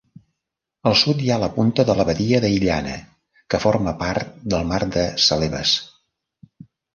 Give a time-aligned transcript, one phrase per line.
[0.91, 2.95] Al sud hi ha la punta de la badia d'Illana,
[3.55, 5.77] que forma part del mar de Celebes.